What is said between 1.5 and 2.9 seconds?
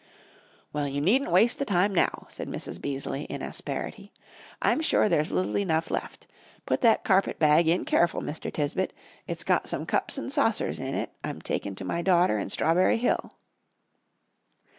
the time now," said Mrs.